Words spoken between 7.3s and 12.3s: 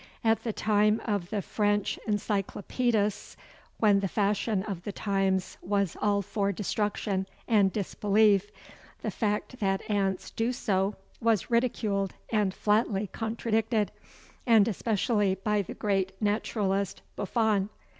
and disbelief, the fact that ants do so was ridiculed